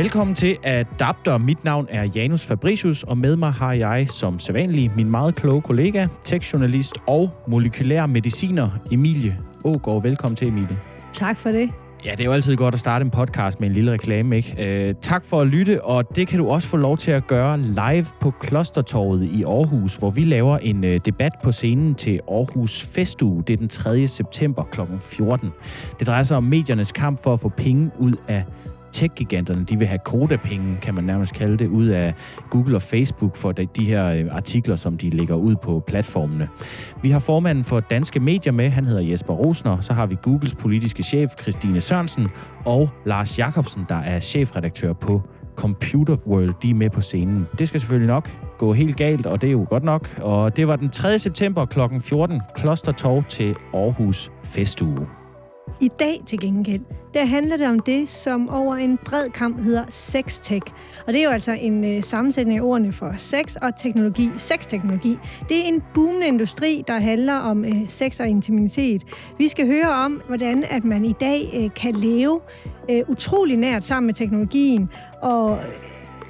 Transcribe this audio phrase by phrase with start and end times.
[0.00, 1.38] Velkommen til Adapter.
[1.38, 5.62] Mit navn er Janus Fabricius, og med mig har jeg som sædvanlig min meget kloge
[5.62, 10.02] kollega, tekstjournalist og molekylær mediciner Emilie Ågaard.
[10.02, 10.78] Velkommen til, Emilie.
[11.12, 11.70] Tak for det.
[12.04, 14.88] Ja, det er jo altid godt at starte en podcast med en lille reklame, ikke?
[14.88, 17.60] Øh, tak for at lytte, og det kan du også få lov til at gøre
[17.60, 22.82] live på Klostertorvet i Aarhus, hvor vi laver en øh, debat på scenen til Aarhus
[22.82, 23.42] Festuge.
[23.46, 24.08] Det er den 3.
[24.08, 24.80] september kl.
[25.00, 25.50] 14.
[25.98, 28.44] Det drejer sig om mediernes kamp for at få penge ud af
[28.92, 32.14] tech-giganterne, de vil have kodapenge, kan man nærmest kalde det, ud af
[32.50, 36.48] Google og Facebook for de, de her øh, artikler, som de lægger ud på platformene.
[37.02, 40.54] Vi har formanden for Danske Medier med, han hedder Jesper Rosner, så har vi Googles
[40.54, 42.28] politiske chef, Christine Sørensen,
[42.64, 45.22] og Lars Jakobsen, der er chefredaktør på
[45.56, 47.46] Computer World, de er med på scenen.
[47.58, 50.16] Det skal selvfølgelig nok gå helt galt, og det er jo godt nok.
[50.22, 51.18] Og det var den 3.
[51.18, 51.80] september kl.
[52.00, 55.19] 14, Klostertorv til Aarhus Festuge.
[55.82, 56.80] I dag til gengæld,
[57.14, 60.66] der handler det om det, som over en bred kamp hedder sextech.
[61.06, 64.30] Og det er jo altså en øh, sammensætning af ordene for sex og teknologi.
[64.36, 65.18] Sexteknologi.
[65.48, 69.04] Det er en boomende industri, der handler om øh, sex og intimitet.
[69.38, 72.40] Vi skal høre om, hvordan at man i dag øh, kan leve
[72.90, 74.90] øh, utrolig nært sammen med teknologien,
[75.22, 75.58] og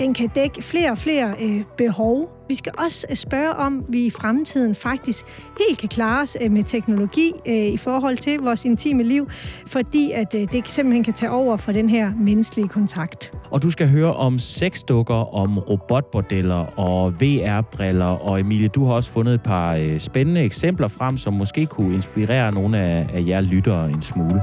[0.00, 2.28] den kan dække flere og flere øh, behov.
[2.48, 5.24] Vi skal også øh, spørge om, vi i fremtiden faktisk
[5.58, 9.28] helt kan klare os øh, med teknologi øh, i forhold til vores intime liv,
[9.66, 13.32] fordi at øh, det simpelthen kan tage over for den her menneskelige kontakt.
[13.50, 18.04] Og du skal høre om sexdukker, om robotbordeller og VR-briller.
[18.04, 21.94] Og Emilie, du har også fundet et par øh, spændende eksempler frem, som måske kunne
[21.94, 24.42] inspirere nogle af, af jer lyttere en smule.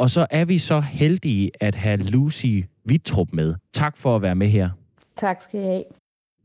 [0.00, 3.54] Og så er vi så heldige at have Lucy Vitrup med.
[3.72, 4.68] Tak for at være med her.
[5.16, 5.84] Tak skal I have.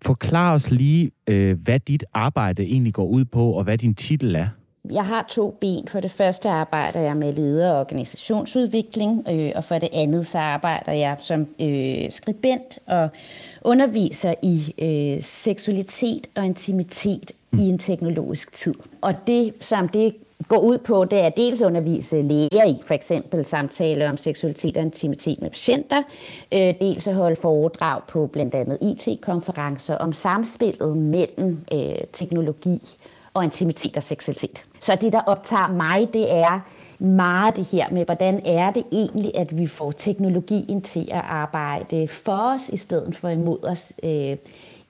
[0.02, 4.36] Forklar os lige, øh, hvad dit arbejde egentlig går ud på, og hvad din titel
[4.36, 4.48] er.
[4.92, 5.88] Jeg har to ben.
[5.88, 10.40] For det første arbejder jeg med leder- og organisationsudvikling, øh, og for det andet så
[10.40, 13.10] arbejder jeg som øh, skribent og
[13.62, 17.60] underviser i øh, seksualitet og intimitet mm.
[17.60, 18.74] i en teknologisk tid.
[19.02, 20.16] Og det, som det
[20.48, 24.78] går ud på, det er dels at undervise læger i, for eksempel samtale om seksualitet
[24.78, 26.04] og intimitet med patienter,
[26.52, 32.80] øh, dels at holde foredrag på blandt andet IT-konferencer om samspillet mellem øh, teknologi
[33.34, 34.64] og intimitet og seksualitet.
[34.82, 36.60] Så det, der optager mig, det er
[37.00, 42.08] meget det her med, hvordan er det egentlig, at vi får teknologien til at arbejde
[42.08, 44.38] for os, i stedet for imod os, øh,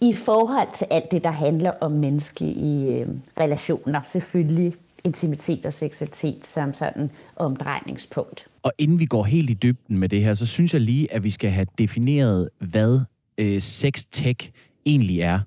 [0.02, 3.08] i forhold til alt det, der handler om menneskelige øh,
[3.40, 4.74] relationer, selvfølgelig
[5.06, 8.48] intimitet og seksualitet som sådan omdrejningspunkt.
[8.64, 11.24] Og inden vi går helt i dybden med det her, så synes jeg lige, at
[11.24, 13.00] vi skal have defineret, hvad
[13.38, 14.52] øh, sex-tech
[14.86, 15.40] egentlig er.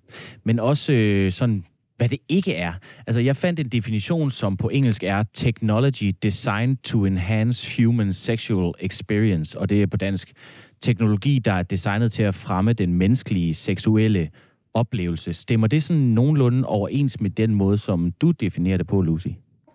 [0.45, 1.65] Men også øh, sådan
[1.97, 2.73] hvad det ikke er.
[3.07, 8.73] Altså, jeg fandt en definition, som på engelsk er Technology Designed to Enhance Human Sexual
[8.81, 10.33] Experience, og det er på dansk
[10.81, 14.31] teknologi, der er designet til at fremme den menneskelige seksuelle
[14.75, 15.33] oplevelse.
[15.33, 19.29] Stemmer det sådan nogenlunde overens med den måde, som du definerer det på, Lucy?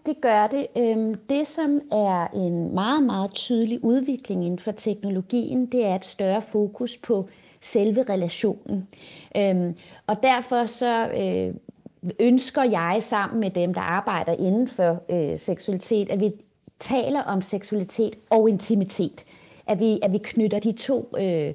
[0.06, 0.68] Det gør det.
[0.78, 6.06] Øhm, det, som er en meget, meget tydelig udvikling inden for teknologien, det er et
[6.06, 7.30] større fokus på
[7.62, 8.88] selve relationen.
[9.38, 9.76] Øhm,
[10.08, 11.56] og derfor så øh,
[12.20, 16.30] ønsker jeg sammen med dem, der arbejder inden for øh, seksualitet, at vi
[16.80, 19.26] taler om seksualitet og intimitet.
[19.68, 21.54] At vi, at vi knytter de to øh,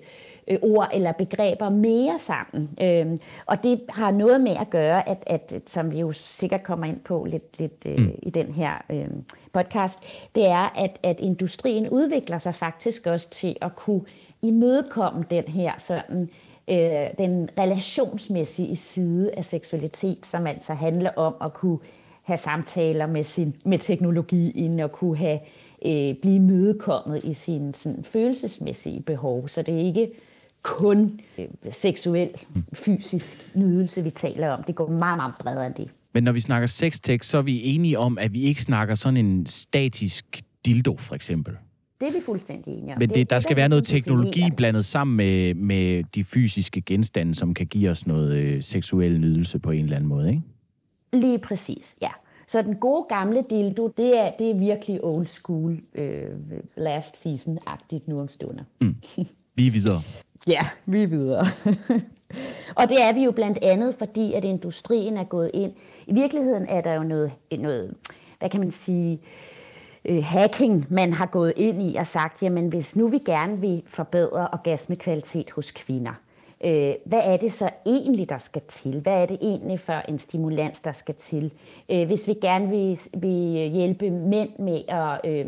[0.51, 2.71] øh, ord eller begreber mere sammen.
[2.83, 6.87] Øhm, og det har noget med at gøre, at, at som vi jo sikkert kommer
[6.87, 8.19] ind på lidt, lidt øh, mm.
[8.23, 9.09] i den her øh,
[9.53, 9.99] podcast,
[10.35, 14.03] det er, at, at industrien udvikler sig faktisk også til at kunne
[14.43, 16.29] imødekomme den her sådan
[16.71, 21.79] øh, den relationsmæssige side af seksualitet, som altså handler om at kunne
[22.23, 25.41] have samtaler med, sin, med teknologien og kunne have
[25.85, 29.49] øh, blive mødekommet i sin sådan, følelsesmæssige behov.
[29.49, 30.11] Så det er ikke
[30.62, 32.31] kun øh, seksuel,
[32.75, 34.62] fysisk nydelse, vi taler om.
[34.62, 35.88] Det går meget, meget bredere end det.
[36.12, 39.16] Men når vi snakker sextech, så er vi enige om, at vi ikke snakker sådan
[39.16, 41.55] en statisk dildo, for eksempel.
[42.00, 42.99] Det er vi fuldstændig enige om.
[42.99, 46.81] Men det, det, der, der skal være noget teknologi blandet sammen med, med de fysiske
[46.81, 50.43] genstande, som kan give os noget øh, seksuel nydelse på en eller anden måde, ikke?
[51.12, 52.10] Lige præcis, ja.
[52.49, 56.22] Så den gode gamle dildo, det er, det er virkelig old school, øh,
[56.76, 58.64] last season-agtigt nu om stunder.
[58.81, 58.96] Mm.
[59.55, 60.02] Vi er videre.
[60.46, 61.44] Ja, vi er videre.
[62.76, 65.73] og det er vi jo blandt andet, fordi at industrien er gået ind.
[66.06, 67.94] I virkeligheden er der jo noget, noget
[68.38, 69.20] hvad kan man sige,
[70.05, 73.82] øh, hacking, man har gået ind i og sagt, jamen hvis nu vi gerne vil
[73.87, 76.12] forbedre orgasmekvalitet hos kvinder,
[76.64, 79.00] Øh, hvad er det så egentlig, der skal til?
[79.00, 81.52] Hvad er det egentlig for en stimulans, der skal til?
[81.91, 85.46] Øh, hvis vi gerne vil, vil hjælpe mænd med at øh,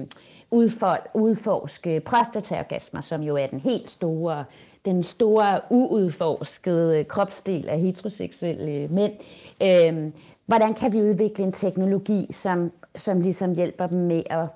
[0.51, 4.45] udfor, udforske prostataorgasmer, som jo er den helt store,
[4.85, 9.13] den store uudforskede øh, kropsdel af heteroseksuelle øh, mænd,
[9.63, 10.13] øh,
[10.47, 14.49] hvordan kan vi udvikle en teknologi, som, som ligesom hjælper dem med at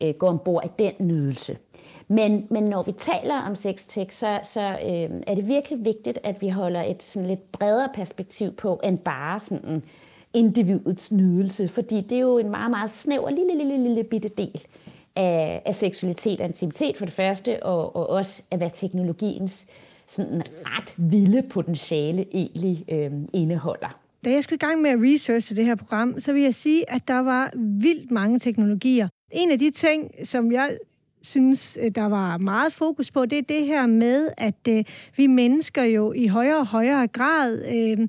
[0.00, 1.56] øh, gå ombord i den nydelse?
[2.08, 6.42] Men, men når vi taler om sextech, så, så øh, er det virkelig vigtigt, at
[6.42, 9.82] vi holder et sådan lidt bredere perspektiv på, end bare sådan
[10.34, 11.68] individets nydelse.
[11.68, 14.62] Fordi det er jo en meget, meget snæver, lille, lille, lille bitte del
[15.16, 19.66] af, af seksualitet og intimitet for det første, og, og også af hvad teknologiens
[20.08, 23.98] sådan ret vilde potentiale egentlig øh, indeholder.
[24.24, 26.90] Da jeg skulle i gang med at researche det her program, så vil jeg sige,
[26.90, 29.08] at der var vildt mange teknologier.
[29.32, 30.78] En af de ting, som jeg
[31.22, 34.84] synes, øh, der var meget fokus på, det er det her med, at øh,
[35.16, 38.08] vi mennesker jo i højere og højere grad Øh,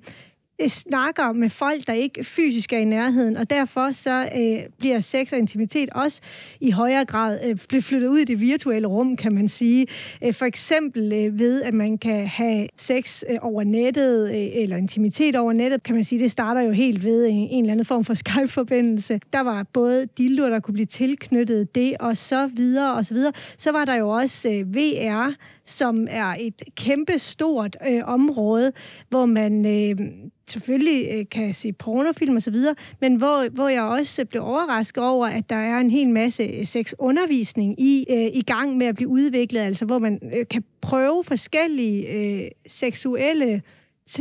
[0.62, 5.00] Øh, snakker med folk, der ikke fysisk er i nærheden, og derfor så øh, bliver
[5.00, 6.22] sex og intimitet også
[6.62, 9.88] i højere grad øh, bliver flyttet ud i det virtuelle rum, kan man sige.
[10.24, 14.78] Øh, for eksempel øh, ved, at man kan have sex øh, over nettet, øh, eller
[14.78, 17.86] intimitet over nettet, kan man sige, det starter jo helt ved en, en eller anden
[17.86, 19.19] form for Skype-forbindelse.
[19.34, 23.34] Der var både dildoer, der kunne blive tilknyttet det, og så videre, og så videre.
[23.57, 25.34] Så var der jo også øh, VR,
[25.66, 28.72] som er et kæmpe stort øh, område,
[29.10, 30.12] hvor man øh,
[30.48, 35.04] selvfølgelig øh, kan se pornofilm og så videre, men hvor, hvor jeg også blev overrasket
[35.04, 38.96] over, at der er en hel masse øh, sexundervisning i, øh, i gang med at
[38.96, 43.62] blive udviklet, altså hvor man øh, kan prøve forskellige øh, seksuelle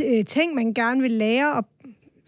[0.05, 1.65] øh, ting, man gerne vil lære og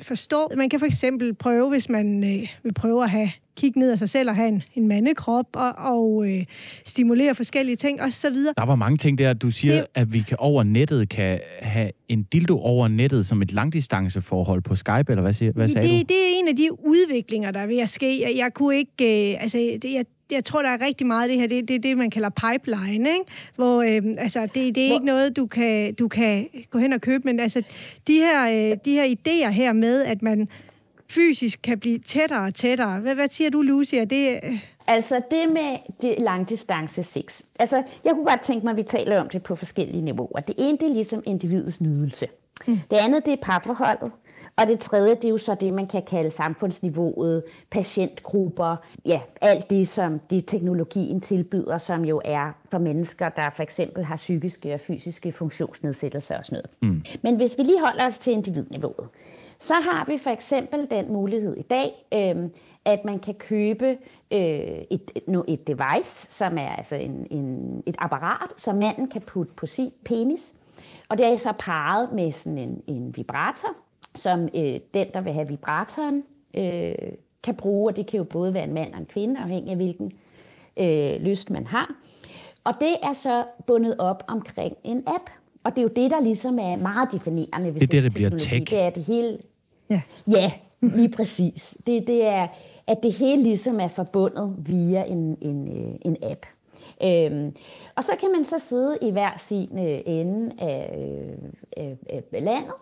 [0.01, 0.51] forstå.
[0.57, 3.97] Man kan for eksempel prøve, hvis man øh, vil prøve at have kigge ned af
[3.97, 6.45] sig selv og have en, en mandekrop og, og øh,
[6.85, 8.53] stimulere forskellige ting og så videre.
[8.57, 9.33] Der var mange ting der.
[9.33, 13.41] Du siger, det, at vi kan over nettet kan have en dildo over nettet som
[13.41, 16.13] et langdistanceforhold på Skype, eller hvad, siger, hvad sagde det, du?
[16.13, 18.21] Det er en af de udviklinger, der er ved at ske.
[18.21, 19.31] Jeg, jeg kunne ikke...
[19.31, 21.47] Øh, altså, det, jeg, jeg tror, der er rigtig meget af det her.
[21.47, 23.25] Det er det, det, man kalder pipeline, ikke?
[23.55, 24.95] Hvor, øh, altså, det, det er Hvor...
[24.95, 27.61] ikke noget, du kan, du kan gå hen og købe, men altså,
[28.07, 30.47] de her, øh, de her idéer her med, at man
[31.09, 32.99] fysisk kan blive tættere og tættere.
[32.99, 34.03] Hvad, hvad siger du, Lucia?
[34.03, 34.39] Det...
[34.43, 37.41] Øh, altså det med det langdistance sex.
[37.59, 40.39] Altså, jeg kunne godt tænke mig, at vi taler om det på forskellige niveauer.
[40.39, 42.27] Det ene, det er ligesom individets nydelse.
[42.67, 42.79] Mm.
[42.91, 44.11] Det andet, det er parforholdet.
[44.55, 48.75] Og det tredje, det er jo så det, man kan kalde samfundsniveauet, patientgrupper,
[49.05, 54.03] ja, alt det, som det teknologien tilbyder, som jo er for mennesker, der for eksempel
[54.03, 56.95] har psykiske og fysiske funktionsnedsættelser og sådan noget.
[56.95, 57.03] Mm.
[57.21, 59.07] Men hvis vi lige holder os til individniveauet,
[59.59, 62.49] så har vi for eksempel den mulighed i dag, øh,
[62.85, 63.87] at man kan købe
[64.31, 64.39] øh,
[64.91, 65.11] et,
[65.47, 69.91] et device, som er altså en, en, et apparat, som manden kan putte på sin
[70.05, 70.53] penis.
[71.09, 73.69] Og det er så parret med sådan en, en vibrator,
[74.15, 76.23] som øh, den, der vil have vibratoren,
[76.57, 76.95] øh,
[77.43, 77.91] kan bruge.
[77.91, 80.11] Og det kan jo både være en mand og en kvinde, afhængig af hvilken
[80.77, 81.95] øh, lyst man har.
[82.63, 85.29] Og det er så bundet op omkring en app.
[85.67, 88.09] Og det er jo det, der ligesom er meget definerende ved det er det, der
[88.09, 88.71] bliver tech.
[88.71, 89.37] Det er det hele.
[89.89, 91.77] Ja, ja lige præcis.
[91.85, 92.47] Det, det er,
[92.87, 96.45] at det hele ligesom er forbundet via en, en, øh, en app.
[97.03, 97.55] Øhm,
[97.95, 100.99] og så kan man så sidde i hver sin øh, ende af,
[101.77, 102.73] øh, af landet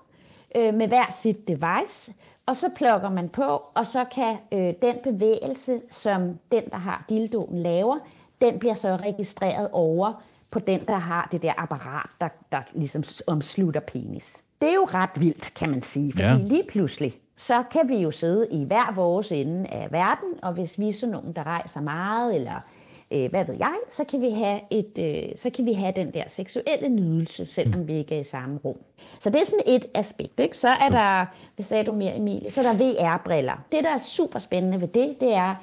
[0.55, 2.13] øh, med hver sit device,
[2.45, 7.05] og så plukker man på, og så kan øh, den bevægelse, som den, der har
[7.09, 7.97] dildoen, laver,
[8.41, 10.21] den bliver så registreret over
[10.55, 14.43] på den, der har det der apparat, der, der ligesom omslutter penis.
[14.61, 16.37] Det er jo ret vildt, kan man sige, fordi ja.
[16.37, 20.79] lige pludselig, så kan vi jo sidde i hver vores ende af verden, og hvis
[20.79, 22.65] vi er sådan nogen, der rejser meget, eller
[23.13, 26.13] øh, hvad ved jeg, så kan, vi have et, øh, så kan vi have den
[26.13, 28.77] der seksuelle nydelse, selvom vi ikke er i samme rum.
[29.19, 30.39] Så det er sådan et aspekt.
[30.39, 30.57] Ikke?
[30.57, 31.25] Så er der,
[31.57, 33.65] det sagde du mere Emilie, så er der VR-briller.
[33.71, 35.55] Det, der er super spændende ved det, det er,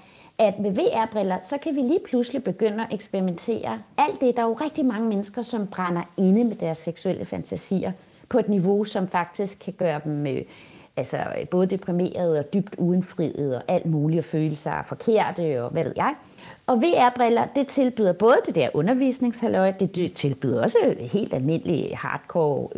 [0.43, 3.83] at med VR-briller, så kan vi lige pludselig begynde at eksperimentere.
[3.99, 7.93] Alt det, der er jo rigtig mange mennesker, som brænder inde med deres seksuelle fantasier
[8.31, 10.43] på et niveau, som faktisk kan gøre dem øh,
[10.97, 15.71] altså, øh, både deprimerede og dybt uindfriede og alt muligt, og føle sig forkerte og
[15.71, 16.15] hvad ved jeg.
[16.67, 22.69] Og VR-briller, det tilbyder både det der undervisningshalløj, det tilbyder også helt almindelig hardcore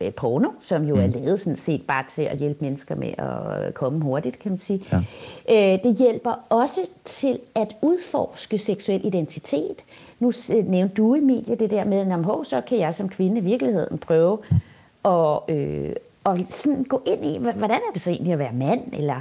[0.00, 1.00] øh, porno, som jo mm.
[1.00, 4.58] er lavet sådan set bare til at hjælpe mennesker med at komme hurtigt, kan man
[4.58, 4.84] sige.
[5.48, 5.74] Ja.
[5.74, 9.76] Øh, det hjælper også til at udforske seksuel identitet.
[10.20, 10.32] Nu
[10.64, 14.38] nævnte du, Emilie, det der med, at så kan jeg som kvinde i virkeligheden prøve
[15.04, 15.92] at, øh,
[16.26, 18.92] at sådan gå ind i, hvordan er det så egentlig at være mand?
[18.92, 19.20] Eller,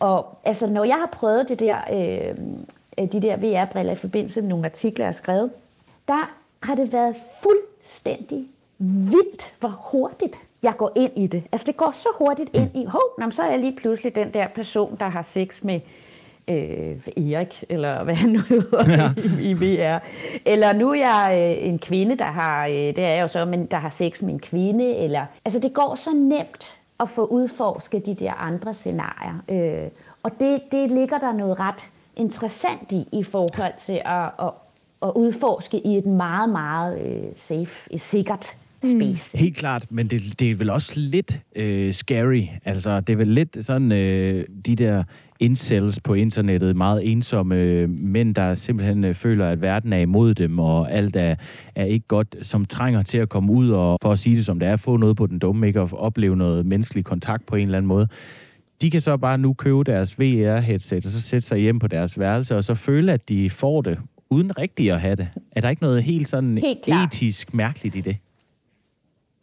[0.00, 1.76] og altså, når jeg har prøvet det der...
[1.92, 2.36] Øh, Øh,
[2.98, 5.50] de der VR-briller i forbindelse med nogle artikler, jeg har skrevet,
[6.08, 8.46] der har det været fuldstændig
[8.78, 11.42] vildt, hvor hurtigt jeg går ind i det.
[11.52, 14.48] Altså det går så hurtigt ind i, hov, så er jeg lige pludselig den der
[14.54, 15.80] person, der har sex med
[16.48, 19.10] øh, Erik, eller hvad han nu hedder ja.
[19.40, 19.98] i, i VR.
[20.44, 23.44] Eller nu er jeg øh, en kvinde, der har, øh, det er jeg jo så,
[23.44, 24.96] men der har sex med en kvinde.
[24.96, 29.42] Eller, altså det går så nemt at få udforsket de der andre scenarier.
[29.50, 29.90] Øh,
[30.22, 31.88] og det, det ligger der noget ret
[32.20, 34.50] interessant i, i forhold til at, at,
[35.02, 38.44] at udforske i et meget, meget øh, safe, sikkert
[38.78, 39.36] space.
[39.36, 39.40] Mm.
[39.40, 42.42] Helt klart, men det, det er vel også lidt øh, scary.
[42.64, 45.04] Altså, det er vel lidt sådan, øh, de der
[45.40, 50.34] incels på internettet, meget ensomme øh, mænd, der simpelthen øh, føler, at verden er imod
[50.34, 51.34] dem, og alt er,
[51.74, 54.58] er ikke godt, som trænger til at komme ud og, for at sige det som
[54.58, 55.80] det er, få noget på den dumme, ikke?
[55.80, 58.08] Og opleve noget menneskelig kontakt på en eller anden måde.
[58.80, 62.18] De kan så bare nu købe deres VR-headset, og så sætte sig hjem på deres
[62.18, 63.98] værelse, og så føle, at de får det,
[64.30, 65.28] uden rigtigt at have det.
[65.52, 68.16] Er der ikke noget helt sådan helt etisk mærkeligt i det?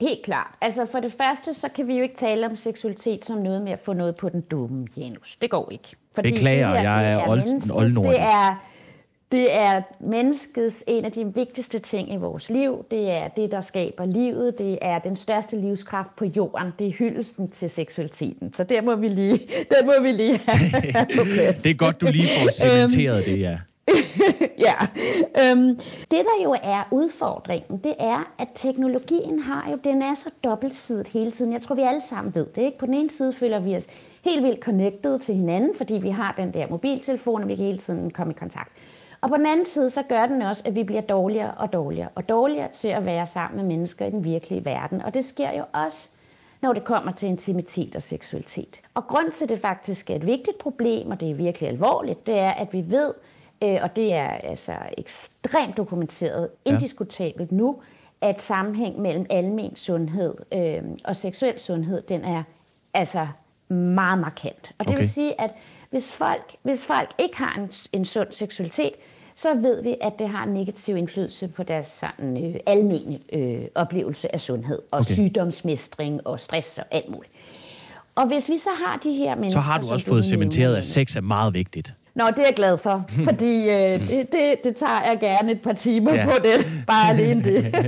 [0.02, 0.54] Helt klart.
[0.62, 3.72] Altså for det første, så kan vi jo ikke tale om seksualitet som noget med
[3.72, 5.38] at få noget på den dumme Janus.
[5.42, 5.96] Det går ikke.
[6.16, 7.40] Fordi Beklager, det her, jeg er, er old,
[8.04, 8.68] Det er,
[9.32, 12.86] det er menneskets en af de vigtigste ting i vores liv.
[12.92, 14.58] Det er det, der skaber livet.
[14.58, 16.74] Det er den største livskraft på jorden.
[16.80, 18.54] Det er hyldelsen til seksualiteten.
[18.54, 19.40] Så der må vi lige,
[19.72, 21.62] der må vi lige have på plads.
[21.64, 23.58] Det er godt, du lige får cementeret det, ja.
[24.68, 24.76] ja.
[25.42, 25.76] Øhm,
[26.12, 31.08] det, der jo er udfordringen, det er, at teknologien har jo, den er så dobbeltsidet
[31.08, 31.54] hele tiden.
[31.54, 32.62] Jeg tror, vi alle sammen ved det.
[32.62, 32.78] Ikke?
[32.78, 33.88] På den ene side føler vi os
[34.24, 37.78] helt vildt connected til hinanden, fordi vi har den der mobiltelefon, og vi kan hele
[37.78, 38.72] tiden komme i kontakt.
[39.22, 42.10] Og på den anden side, så gør den også, at vi bliver dårligere og dårligere
[42.16, 45.02] og dårligere til at være sammen med mennesker i den virkelige verden.
[45.02, 46.10] Og det sker jo også,
[46.62, 48.82] når det kommer til intimitet og seksualitet.
[48.94, 52.28] Og grund til, at det faktisk er et vigtigt problem, og det er virkelig alvorligt,
[52.28, 53.14] det er, at vi ved,
[53.64, 57.76] øh, og det er altså ekstremt dokumenteret, indiskutabelt nu,
[58.22, 62.44] at sammenhæng mellem almen sundhed øh, og seksuel sundhed, den er
[62.94, 63.28] altså
[63.70, 64.72] meget markant.
[64.80, 64.98] Og det okay.
[64.98, 65.52] vil sige, at
[65.90, 68.92] hvis folk, hvis folk ikke har en, en sund seksualitet,
[69.36, 73.62] så ved vi, at det har en negativ indflydelse på deres sådan, øh, almene øh,
[73.76, 75.14] oplevelse af sundhed og okay.
[75.14, 77.34] sygdomsmestring og stress og alt muligt.
[78.16, 79.62] Og hvis vi så har de her mennesker...
[79.62, 81.94] Så har du også fået cementeret, at sex er meget vigtigt.
[82.18, 85.62] Nå, det er jeg glad for, fordi øh, det, det, det tager jeg gerne et
[85.62, 86.26] par timer ja.
[86.26, 87.66] på det, bare alene det.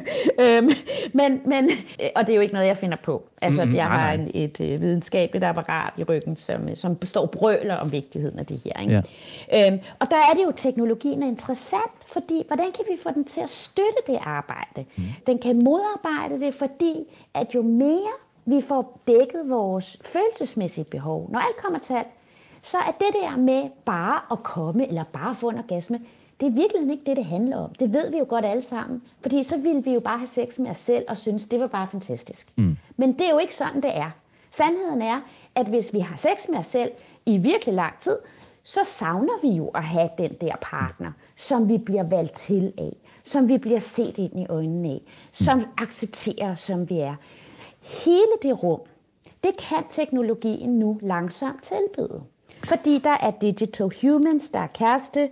[0.42, 0.70] øhm,
[1.12, 1.70] men, men,
[2.16, 3.28] og det er jo ikke noget, jeg finder på.
[3.42, 7.76] Altså, mm, jeg har en, et øh, videnskabeligt apparat i ryggen, som, som består brøler
[7.76, 8.80] om vigtigheden af det her.
[8.80, 9.02] Ikke?
[9.52, 9.66] Ja.
[9.70, 13.24] Øhm, og der er det jo, teknologien er interessant, fordi hvordan kan vi få den
[13.24, 14.84] til at støtte det arbejde?
[14.96, 15.04] Mm.
[15.26, 16.94] Den kan modarbejde det, fordi
[17.34, 18.12] at jo mere
[18.44, 22.08] vi får dækket vores følelsesmæssige behov, når alt kommer til alt,
[22.66, 26.00] så er det der med bare at komme, eller bare få en orgasme,
[26.40, 27.74] det er virkelig ikke det, det handler om.
[27.74, 29.02] Det ved vi jo godt alle sammen.
[29.20, 31.66] Fordi så ville vi jo bare have sex med os selv og synes, det var
[31.66, 32.52] bare fantastisk.
[32.56, 32.76] Mm.
[32.96, 34.10] Men det er jo ikke sådan, det er.
[34.50, 35.20] Sandheden er,
[35.54, 36.90] at hvis vi har sex med os selv
[37.26, 38.18] i virkelig lang tid,
[38.62, 42.96] så savner vi jo at have den der partner, som vi bliver valgt til af,
[43.24, 45.00] som vi bliver set ind i øjnene af,
[45.32, 45.64] som mm.
[45.78, 47.14] accepterer os, som vi er.
[47.80, 48.80] Hele det rum,
[49.44, 52.22] det kan teknologien nu langsomt tilbyde.
[52.68, 55.28] Fordi der er digital humans, der er kæreste,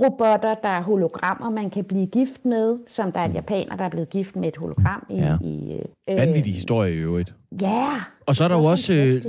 [0.00, 3.84] robotter, der er hologrammer, man kan blive gift med, som der er en japaner, der
[3.84, 5.14] er blevet gift med et hologram i...
[5.14, 5.36] Ja.
[5.40, 7.34] i øh, Vanvittig historie i øvrigt.
[7.62, 7.88] Ja.
[8.26, 9.22] Og så er der jo også, øh,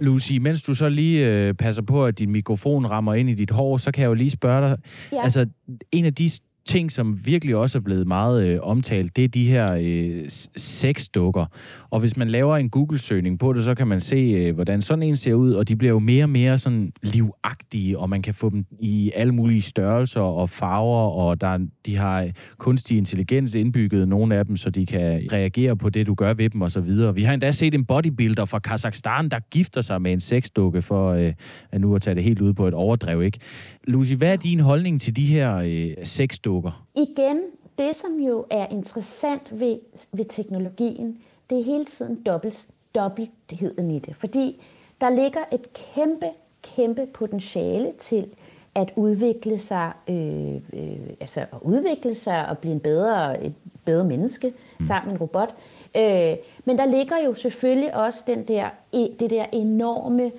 [0.00, 3.50] Lucy, mens du så lige øh, passer på, at din mikrofon rammer ind i dit
[3.50, 4.78] hår, så kan jeg jo lige spørge dig,
[5.12, 5.24] ja.
[5.24, 5.46] altså
[5.92, 6.30] en af de
[6.68, 10.24] ting, som virkelig også er blevet meget øh, omtalt, det er de her øh,
[10.56, 11.46] sexdukker.
[11.90, 15.02] Og hvis man laver en Google-søgning på det, så kan man se, øh, hvordan sådan
[15.02, 18.34] en ser ud, og de bliver jo mere og mere sådan livagtige, og man kan
[18.34, 23.54] få dem i alle mulige størrelser og farver, og der, de har øh, kunstig intelligens
[23.54, 27.14] indbygget, nogle af dem, så de kan reagere på det, du gør ved dem osv.
[27.14, 31.10] Vi har endda set en bodybuilder fra Kazakhstan, der gifter sig med en sexdukke, for
[31.10, 31.32] øh,
[31.72, 33.38] at nu at tage det helt ud på et overdrev, ikke?
[33.84, 36.57] Lucy, hvad er din holdning til de her øh, sexdukker?
[36.94, 37.40] Igen,
[37.78, 39.78] det som jo er interessant ved,
[40.12, 41.18] ved teknologien,
[41.50, 44.16] det er hele tiden dobbelt, dobbeltheden i det.
[44.16, 44.62] Fordi
[45.00, 46.26] der ligger et kæmpe,
[46.62, 48.26] kæmpe potentiale til
[48.74, 54.04] at udvikle sig, øh, øh, altså at udvikle sig og blive en bedre, et bedre
[54.04, 54.86] menneske mm.
[54.86, 55.54] sammen med en robot.
[55.96, 60.30] Øh, men der ligger jo selvfølgelig også den der, det der enorme,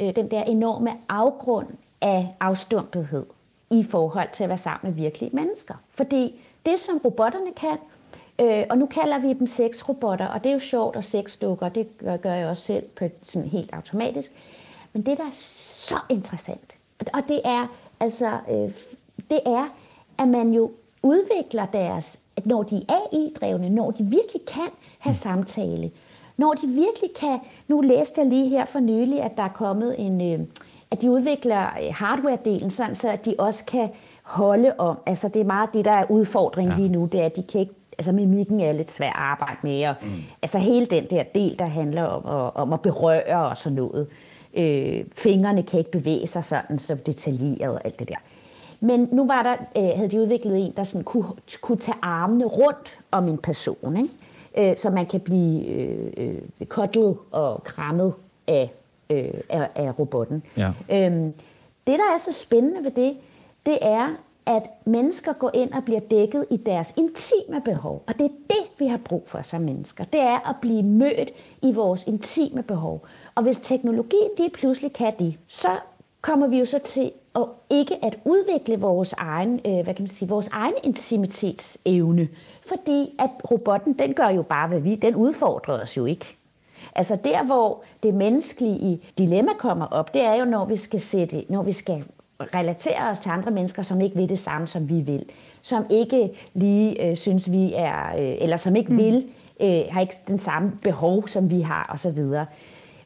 [0.00, 1.66] øh, den der enorme afgrund
[2.00, 3.24] af afstumpethed
[3.70, 5.74] i forhold til at være sammen med virkelige mennesker.
[5.90, 7.78] Fordi det, som robotterne kan,
[8.38, 11.88] øh, og nu kalder vi dem sexrobotter, og det er jo sjovt, og sexdukker, det
[11.98, 14.32] gør, gør jeg også selv på sådan helt automatisk.
[14.92, 16.76] Men det, der er så interessant,
[17.12, 17.66] og det er,
[18.00, 18.72] altså, øh,
[19.30, 19.68] det er,
[20.18, 20.70] at man jo
[21.02, 24.68] udvikler deres at når de er AI-drevne, når de virkelig kan
[24.98, 25.90] have samtale,
[26.36, 29.94] når de virkelig kan, nu læste jeg lige her for nylig, at der er kommet
[29.98, 30.46] en, øh,
[30.90, 33.88] at de udvikler øh, hardware-delen, sådan så at de også kan
[34.22, 36.78] holde om, altså det er meget det, der er udfordringen ja.
[36.78, 39.56] lige nu, det er, at de kan ikke altså mimikken er lidt svær at arbejde
[39.62, 40.08] med, og mm.
[40.42, 44.08] altså hele den der del, der handler om, at, om at berøre og sådan noget.
[44.54, 48.16] Øh, fingrene kan ikke bevæge sig sådan så detaljeret og alt det der.
[48.82, 51.26] Men nu var der, øh, havde de udviklet en, der sådan kunne,
[51.60, 54.70] kunne tage armene rundt om en person, ikke?
[54.70, 58.14] Øh, så man kan blive øh, øh, kottet og krammet
[58.48, 58.72] af,
[59.10, 60.42] øh, af, af robotten.
[60.56, 60.72] Ja.
[60.90, 61.32] Øhm,
[61.86, 63.16] det, der er så spændende ved det,
[63.66, 64.08] det er,
[64.46, 68.02] at mennesker går ind og bliver dækket i deres intime behov.
[68.06, 70.04] Og det er det, vi har brug for som mennesker.
[70.04, 71.30] Det er at blive mødt
[71.62, 73.06] i vores intime behov.
[73.34, 75.68] Og hvis teknologien de pludselig kan det, så
[76.20, 80.06] kommer vi jo så til at ikke at udvikle vores egen, øh, hvad kan man
[80.06, 82.28] sige, vores egen intimitetsevne.
[82.66, 86.36] Fordi at robotten, den gør jo bare, hvad vi, den udfordrer os jo ikke.
[86.94, 91.44] Altså der, hvor det menneskelige dilemma kommer op, det er jo, når vi skal sætte,
[91.48, 92.04] når vi skal
[92.54, 95.24] relatere os til andre mennesker, som ikke vil det samme, som vi vil.
[95.62, 98.98] Som ikke lige øh, synes, vi er, øh, eller som ikke mm.
[98.98, 99.24] vil,
[99.60, 102.18] øh, har ikke den samme behov, som vi har, osv.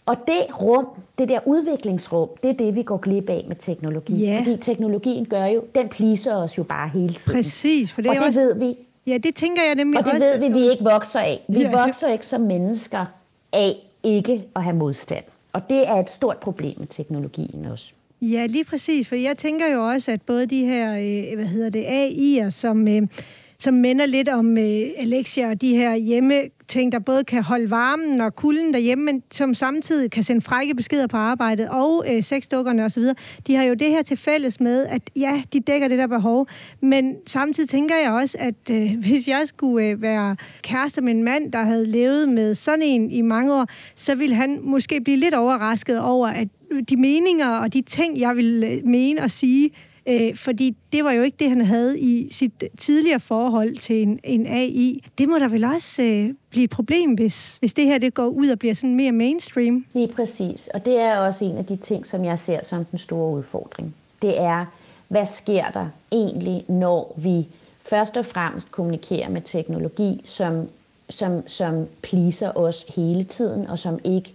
[0.06, 0.86] Og det rum,
[1.18, 4.24] det der udviklingsrum, det er det, vi går glip af med teknologi.
[4.24, 4.44] Yeah.
[4.44, 7.38] Fordi teknologien gør jo, den pleaser os jo bare hele tiden.
[7.38, 8.40] Præcis, for det, og det også...
[8.40, 8.76] ved vi.
[9.06, 10.26] Ja, det tænker jeg nemlig Og det også.
[10.26, 11.40] ved vi, vi ikke vokser af.
[11.48, 12.12] Vi ja, vokser det...
[12.12, 13.06] ikke som mennesker
[13.52, 15.24] af ikke at have modstand.
[15.52, 17.92] Og det er et stort problem med teknologien også.
[18.22, 21.70] Ja, lige præcis, for jeg tænker jo også, at både de her, øh, hvad hedder
[21.70, 23.02] det, AI'er, som, øh,
[23.60, 26.34] som minder lidt om øh, Alexia og de her hjemme
[26.68, 30.74] ting, der både kan holde varmen og kulden derhjemme, men som samtidig kan sende frække
[30.74, 33.02] beskeder på arbejdet, og øh, sexdukkerne osv.,
[33.46, 36.48] de har jo det her til fælles med, at ja, de dækker det der behov,
[36.80, 41.22] men samtidig tænker jeg også, at øh, hvis jeg skulle øh, være kæreste med en
[41.22, 45.16] mand, der havde levet med sådan en i mange år, så ville han måske blive
[45.16, 49.30] lidt overrasket over, at øh, de meninger og de ting, jeg ville øh, mene og
[49.30, 49.70] sige,
[50.06, 54.20] Øh, fordi det var jo ikke det, han havde i sit tidligere forhold til en,
[54.24, 55.04] en AI.
[55.18, 58.26] Det må der vel også øh, blive et problem, hvis, hvis det her det går
[58.26, 59.84] ud og bliver sådan mere mainstream.
[59.92, 60.68] Lige præcis.
[60.74, 63.94] Og det er også en af de ting, som jeg ser som den store udfordring.
[64.22, 64.66] Det er,
[65.08, 67.46] hvad sker der egentlig, når vi
[67.90, 70.66] først og fremmest kommunikerer med teknologi, som,
[71.10, 74.30] som, som pleaser os hele tiden, og som ikke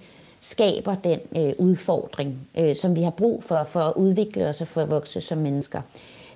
[0.46, 4.68] skaber den øh, udfordring, øh, som vi har brug for, for at udvikle os og
[4.68, 5.82] for at vokse som mennesker.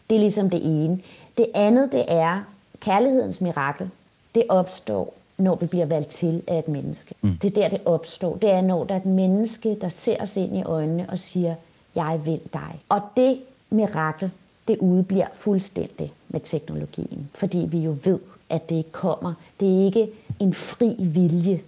[0.10, 1.00] Det er ligesom det ene.
[1.38, 2.43] Det andet, det er
[2.80, 3.89] kærlighedens mirakel.
[4.36, 7.15] Det opstår, når vi bliver valgt til af et menneske.
[7.22, 7.38] Mm.
[7.41, 8.36] Det er der, det opstår.
[8.36, 11.56] Det er, når der er et menneske, der ser os ind i øjnene og siger,
[11.95, 12.80] jeg vil dig.
[12.89, 14.32] Og det mirakel,
[14.67, 18.19] det udbliver fuldstændig med teknologien, fordi vi jo ved,
[18.50, 19.34] at det kommer.
[19.60, 21.62] Det er ikke en fri vilje,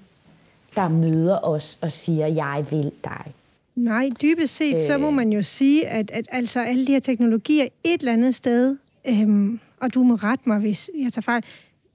[0.76, 3.34] der møder os og siger, jeg vil dig.
[3.76, 5.14] Nej, dybest set, øh, så må øh.
[5.14, 9.60] man jo sige, at, at altså alle de her teknologier et eller andet sted, øhm,
[9.80, 11.44] og du må rette mig, hvis jeg tager fejl,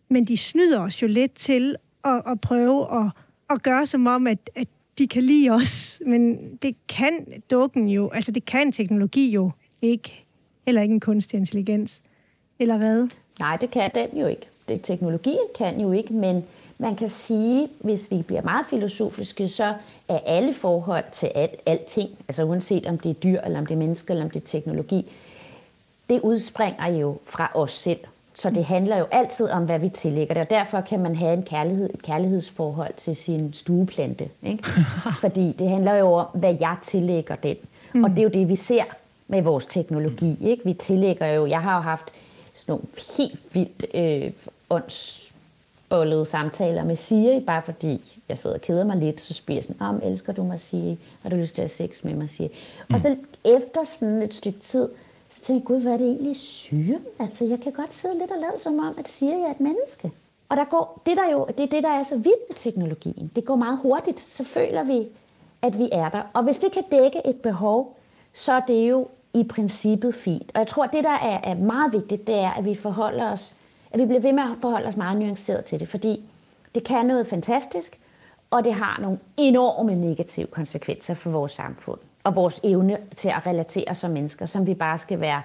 [0.09, 3.11] men de snyder os jo lidt til at, at prøve at,
[3.51, 6.01] at gøre som om, at, at de kan lide os.
[6.07, 9.51] Men det kan dukken jo, altså det kan teknologi jo
[9.83, 10.25] ikke.
[10.67, 12.03] Heller ikke en kunstig intelligens.
[12.59, 13.09] Eller hvad?
[13.41, 14.47] Nej, det kan den jo ikke.
[14.69, 16.45] Det, teknologien kan jo ikke, men
[16.79, 19.75] man kan sige, hvis vi bliver meget filosofiske, så
[20.09, 23.75] er alle forhold til alt, alting, altså uanset om det er dyr, eller om det
[23.75, 25.13] er mennesker, eller om det er teknologi,
[26.11, 28.01] det udspringer jo fra os selv.
[28.35, 31.33] Så det handler jo altid om, hvad vi tillægger det, og derfor kan man have
[31.33, 34.29] en kærlighed, et kærlighedsforhold til sin stueplante.
[34.43, 34.65] Ikke?
[35.21, 37.57] Fordi det handler jo om, hvad jeg tillægger den.
[37.93, 38.05] Mm.
[38.05, 38.85] Og det er jo det, vi ser
[39.29, 40.37] med vores teknologi.
[40.41, 40.65] Ikke?
[40.65, 42.13] Vi tillægger jo, jeg har jo haft
[42.53, 42.85] sådan nogle
[43.17, 44.33] helt vildt øh,
[44.71, 45.26] ånds
[45.89, 49.65] bollede samtaler med Siri, bare fordi jeg sidder og keder mig lidt, så spørger jeg
[49.65, 50.99] sådan, om elsker du mig, Siri?
[51.23, 52.49] Har du lyst til at have sex med mig, Siri?
[52.89, 52.95] Mm.
[52.95, 54.89] Og så efter sådan et stykke tid,
[55.31, 56.99] så tænkte jeg, gud, hvad er det egentlig syre?
[57.21, 60.11] Altså, jeg kan godt sidde lidt og lade som om, at Siri er et menneske.
[60.49, 63.31] Og der går, det, der jo, det er det, der er så vildt med teknologien.
[63.35, 65.09] Det går meget hurtigt, så føler vi,
[65.63, 66.23] at vi er der.
[66.35, 67.97] Og hvis det kan dække et behov,
[68.35, 70.51] så er det jo i princippet fint.
[70.55, 73.55] Og jeg tror, det, der er, er meget vigtigt, det er, at vi forholder os
[73.91, 76.21] at vi bliver ved med at forholde os meget nuanceret til det, fordi
[76.75, 77.99] det kan noget fantastisk,
[78.51, 83.47] og det har nogle enorme negative konsekvenser for vores samfund og vores evne til at
[83.47, 85.43] relatere som mennesker, som vi bare skal være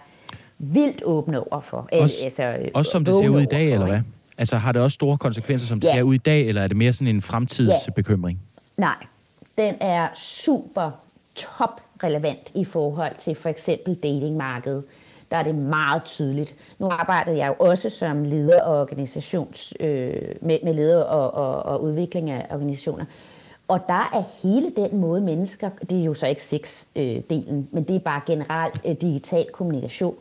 [0.58, 1.90] vildt åbne over for.
[1.92, 4.02] Også, altså, også som det ser ud i dag, for, eller hvad?
[4.38, 5.94] Altså har det også store konsekvenser, som det ja.
[5.94, 8.40] ser ud i dag, eller er det mere sådan en fremtidsbekymring?
[8.78, 8.82] Ja.
[8.82, 8.96] Nej,
[9.58, 10.92] den er super
[11.36, 14.84] top relevant i forhold til for eksempel datingmarkedet
[15.32, 16.56] der er det meget tydeligt.
[16.80, 21.64] Nu arbejdede jeg jo også som leder og organisations, øh, med, med leder og, og,
[21.64, 23.06] og udvikling af organisationer.
[23.68, 27.84] Og der er hele den måde mennesker, det er jo så ikke sex-delen, øh, men
[27.84, 30.16] det er bare generelt øh, digital kommunikation,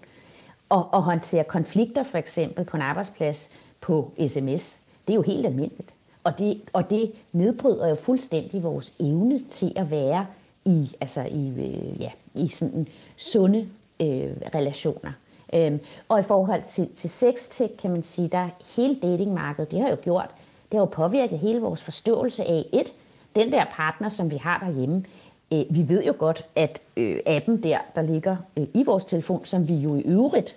[0.68, 3.48] og, og håndtere konflikter for eksempel på en arbejdsplads
[3.80, 5.90] på sms, det er jo helt almindeligt.
[6.24, 10.26] Og det, og det nedbryder jo fuldstændig vores evne til at være
[10.64, 13.68] i, altså i, øh, ja, i sådan sunde
[14.00, 15.12] øh, relationer.
[15.54, 19.90] Øhm, og i forhold til, til sextech, kan man sige, der hele datingmarkedet, det har
[19.90, 22.92] jo gjort, det har jo påvirket hele vores forståelse af, et,
[23.36, 25.04] den der partner, som vi har derhjemme,
[25.52, 29.44] øh, vi ved jo godt, at øh, appen der, der ligger øh, i vores telefon,
[29.44, 30.56] som vi jo i øvrigt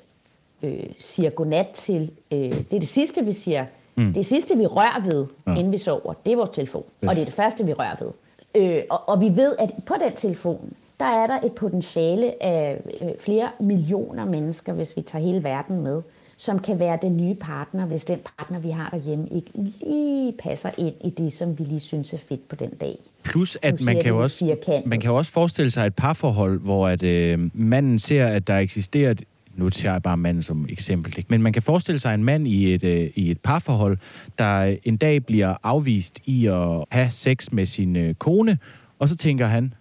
[0.64, 4.14] øh, siger godnat til, øh, det er det sidste, vi siger, mm.
[4.14, 5.52] det sidste, vi rører ved, ja.
[5.52, 7.10] inden vi sover, det er vores telefon, yes.
[7.10, 8.12] og det er det første, vi rører ved.
[8.56, 12.82] Øh, og, og vi ved, at på den telefon, der er der et potentiale af
[13.04, 16.02] øh, flere millioner mennesker, hvis vi tager hele verden med,
[16.38, 20.70] som kan være den nye partner, hvis den partner, vi har derhjemme, ikke lige passer
[20.78, 23.00] ind i det, som vi lige synes er fedt på den dag.
[23.26, 27.04] Plus, at man kan, også, man kan jo også forestille sig et parforhold, hvor at,
[27.04, 29.24] øh, manden ser, at der eksisterer et
[29.56, 31.28] nu tager jeg bare manden som eksempel, ikke?
[31.30, 33.98] men man kan forestille sig en mand i et, øh, i et parforhold,
[34.38, 38.58] der en dag bliver afvist i at have sex med sin øh, kone,
[39.00, 39.74] og så tænker han,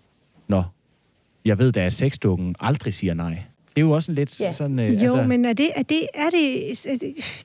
[0.49, 0.63] nå,
[1.45, 3.43] jeg ved da, at sexdukken aldrig siger nej.
[3.77, 4.53] Det er jo også en lidt ja.
[4.53, 4.79] sådan...
[4.79, 5.23] Øh, jo, altså...
[5.23, 6.97] men er det, er, det, er, det, er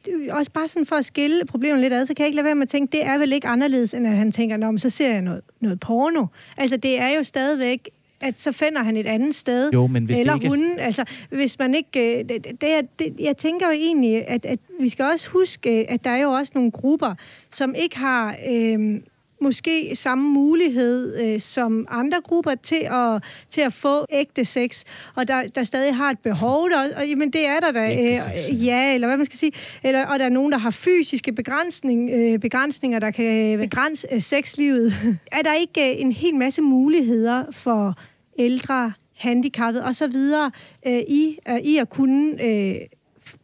[0.05, 2.45] det også bare sådan for at skille problemet lidt ad, så kan jeg ikke lade
[2.45, 4.79] være med at tænke, det er vel ikke anderledes, end at han tænker, nå, men
[4.79, 6.25] så ser jeg noget, noget porno.
[6.57, 7.89] Altså, det er jo stadigvæk
[8.21, 9.71] at så finder han et andet sted.
[9.73, 10.79] Jo, men hvis eller det ikke hunden.
[10.79, 10.83] Er...
[10.83, 12.19] Altså, hvis man ikke...
[12.19, 16.03] Øh, det, det, det, jeg tænker jo egentlig, at, at vi skal også huske, at
[16.03, 17.15] der er jo også nogle grupper,
[17.51, 18.35] som ikke har...
[18.51, 18.99] Øh,
[19.41, 24.83] måske samme mulighed øh, som andre grupper til at, til at få ægte sex,
[25.15, 28.65] og der, der stadig har et behov, der, og jamen, det er der da, øh,
[28.65, 29.51] ja, eller hvad man skal sige,
[29.83, 34.21] eller, og der er nogen, der har fysiske begrænsning, øh, begrænsninger, der kan begrænse øh,
[34.21, 34.93] sexlivet.
[35.31, 37.93] er der ikke øh, en hel masse muligheder for
[38.39, 40.15] ældre, handicappede osv.
[40.87, 42.75] Øh, i, øh, i at kunne øh,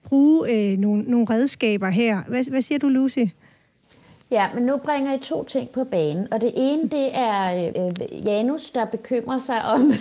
[0.04, 2.24] bruge øh, nogle, nogle redskaber her?
[2.28, 3.26] Hvad, hvad siger du, Lucy?
[4.32, 8.28] Ja, men nu bringer I to ting på banen, og det ene, det er øh,
[8.28, 9.82] Janus, der bekymrer sig om,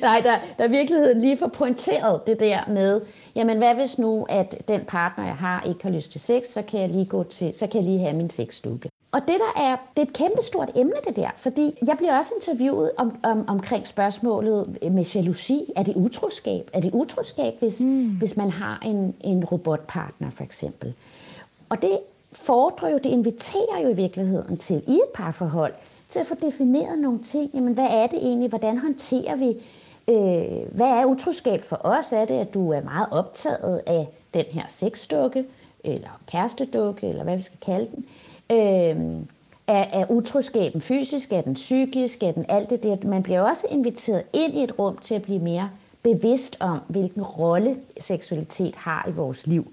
[0.00, 3.00] nej, der, der virkeligheden lige får pointeret det der med,
[3.36, 6.62] jamen hvad hvis nu, at den partner, jeg har, ikke har lyst til sex, så
[6.62, 8.90] kan jeg lige, gå til, så kan jeg lige have min sexdukke.
[9.12, 12.32] Og det der er, det er et kæmpestort emne det der, fordi jeg bliver også
[12.40, 15.72] interviewet om, om, omkring spørgsmålet med jalousi.
[15.76, 16.70] Er det utroskab?
[16.72, 18.08] Er det utroskab, hvis, mm.
[18.18, 20.94] hvis man har en, en robotpartner for eksempel?
[21.70, 21.98] Og det
[22.42, 25.74] fordrer jo, det inviterer jo i virkeligheden til i et parforhold,
[26.08, 27.50] til at få defineret nogle ting.
[27.54, 28.48] Jamen, hvad er det egentlig?
[28.48, 29.48] Hvordan håndterer vi?
[30.08, 32.12] Øh, hvad er utroskab for os?
[32.12, 35.44] Er det, at du er meget optaget af den her sexdukke,
[35.84, 38.04] eller kærestedukke, eller hvad vi skal kalde den?
[38.50, 39.26] Øh,
[39.68, 41.32] er, er utroskaben fysisk?
[41.32, 42.22] Er den psykisk?
[42.22, 42.96] Er den alt det der?
[43.02, 45.68] Man bliver også inviteret ind i et rum til at blive mere
[46.02, 49.66] bevidst om, hvilken rolle seksualitet har i vores liv.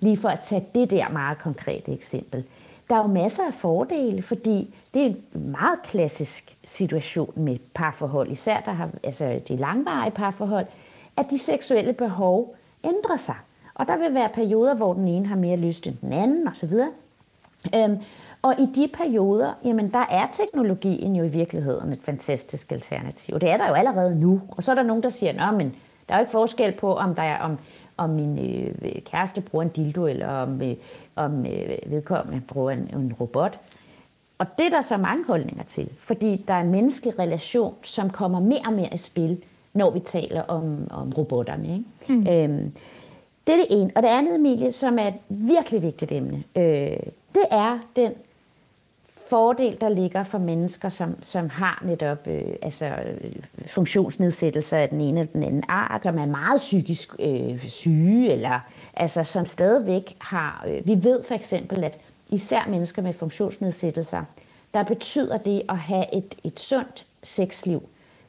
[0.00, 2.44] Lige for at tage det der meget konkrete eksempel.
[2.88, 8.30] Der er jo masser af fordele, fordi det er en meget klassisk situation med parforhold,
[8.30, 10.66] især der har, altså de langvarige parforhold,
[11.16, 13.34] at de seksuelle behov ændrer sig.
[13.74, 16.72] Og der vil være perioder, hvor den ene har mere lyst end den anden osv.
[17.74, 17.98] Øhm,
[18.42, 23.40] og i de perioder, jamen der er teknologien jo i virkeligheden et fantastisk alternativ.
[23.40, 24.42] Det er der jo allerede nu.
[24.48, 25.36] Og så er der nogen, der siger, at
[26.08, 27.58] der er jo ikke forskel på, om der er om
[28.00, 30.76] om min øh, kæreste bruger en dildo, eller om, øh,
[31.16, 33.58] om øh, vedkommende bruger en, en robot.
[34.38, 38.10] Og det er der så mange holdninger til, fordi der er en menneskelig relation, som
[38.10, 39.42] kommer mere og mere i spil,
[39.74, 41.72] når vi taler om, om robotterne.
[41.72, 42.12] Ikke?
[42.12, 42.26] Mm.
[42.26, 42.72] Øhm,
[43.46, 43.90] det er det ene.
[43.94, 46.96] Og det andet, Emilie, som er et virkelig vigtigt emne, øh,
[47.34, 48.12] det er den
[49.30, 53.32] fordel, der ligger for mennesker, som, som har netop øh, altså, øh,
[53.66, 58.60] funktionsnedsættelser af den ene eller den anden art, som er meget psykisk øh, syge, eller
[58.94, 60.64] altså, som stadigvæk har...
[60.68, 64.24] Øh, vi ved for eksempel, at især mennesker med funktionsnedsættelser,
[64.74, 67.82] der betyder det at have et, et sundt sexliv,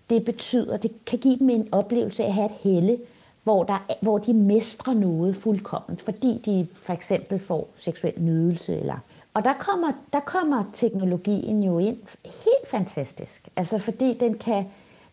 [0.10, 2.98] det betyder, det kan give dem en oplevelse af at have et helle,
[3.44, 8.98] hvor, der, hvor de mestrer noget fuldkommen, fordi de for eksempel får seksuel nydelse eller
[9.34, 13.48] og der kommer, der kommer teknologien jo ind helt fantastisk.
[13.56, 14.65] Altså fordi den kan,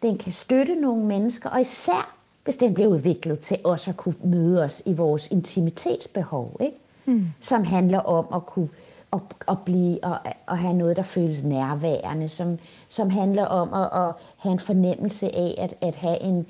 [0.03, 4.15] den kan støtte nogle mennesker, og især hvis den bliver udviklet til også at kunne
[4.25, 6.77] møde os i vores intimitetsbehov, ikke?
[7.05, 7.27] Mm.
[7.41, 8.69] som handler om at kunne
[9.13, 14.09] at, at blive og at have noget, der føles nærværende, som, som handler om at,
[14.09, 16.47] at have en fornemmelse af at, at have en,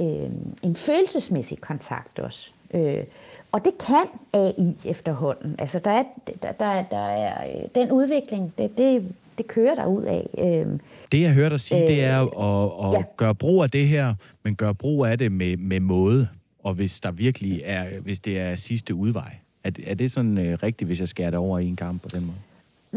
[0.00, 0.30] øh,
[0.62, 2.50] en følelsesmæssig kontakt også.
[2.74, 3.04] Øh,
[3.52, 5.54] og det kan AI efterhånden.
[5.58, 6.04] Altså der er,
[6.42, 10.26] der, der, der er øh, den udvikling, det, det, det kører der ud af.
[10.38, 10.78] Øh,
[11.12, 13.04] det jeg hører dig sige, øh, det er at, at ja.
[13.16, 16.28] gøre brug af det her, men gøre brug af det med, med måde.
[16.62, 19.36] Og hvis der virkelig er, hvis det er sidste udvej.
[19.64, 22.08] Er, er det sådan uh, rigtigt, hvis jeg skærer det over i en kamp på
[22.08, 22.36] den måde?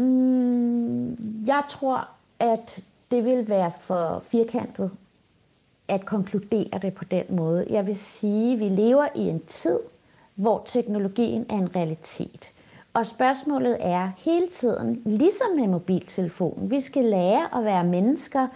[0.06, 2.08] Mm, jeg tror,
[2.40, 4.90] at det vil være for firkantet
[5.88, 7.66] at konkludere det på den måde.
[7.70, 9.78] Jeg vil sige, at vi lever i en tid,
[10.36, 12.50] hvor teknologien er en realitet.
[12.94, 18.46] Og spørgsmålet er hele tiden, ligesom med mobiltelefonen, vi skal lære at være mennesker,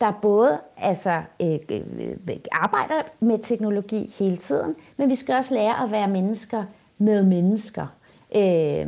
[0.00, 1.82] der både altså, øh, øh,
[2.28, 6.64] øh arbejder med teknologi hele tiden, men vi skal også lære at være mennesker
[6.98, 7.86] med mennesker.
[8.34, 8.86] Øh,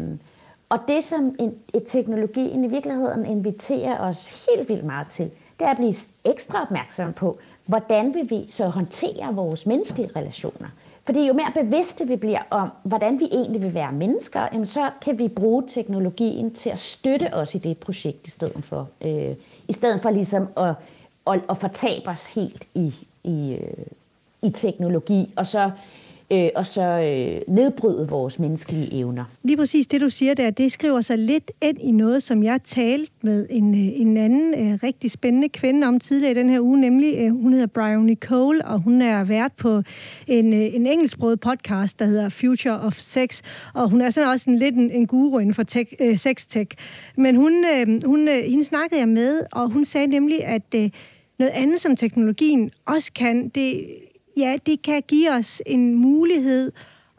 [0.68, 5.66] og det, som en, et teknologien i virkeligheden inviterer os helt vildt meget til, det
[5.66, 10.68] er at blive ekstra opmærksom på, hvordan vil vi så håndtere vores menneskelige relationer.
[11.06, 14.90] Fordi jo mere bevidste vi bliver om, hvordan vi egentlig vil være mennesker, jamen så
[15.02, 18.88] kan vi bruge teknologien til at støtte os i det projekt i stedet for.
[19.04, 19.34] Øh,
[19.68, 20.74] I stedet for ligesom at,
[21.26, 23.86] at, at fortabe os helt i, i, øh,
[24.42, 25.70] i teknologi, og så
[26.32, 29.24] øh, og så øh, nedbryde vores menneskelige evner.
[29.42, 32.60] Lige præcis det, du siger der, det skriver sig lidt ind i noget, som jeg
[32.64, 36.60] talte med en, øh, en anden øh, rigtig spændende kvinde om tidligere i den her
[36.60, 39.82] uge, nemlig øh, hun hedder Brian Nicole, og hun er vært på
[40.26, 43.42] en, øh, en engelsksproget podcast, der hedder Future of Sex,
[43.74, 46.66] og hun er sådan også en, lidt en, en guru inden for tech, øh, sex-tech.
[47.16, 50.90] Men hun, øh, hun, øh, hende snakkede jeg med, og hun sagde nemlig, at øh,
[51.38, 53.86] noget andet, som teknologien også kan, det
[54.36, 56.72] ja, det kan give os en mulighed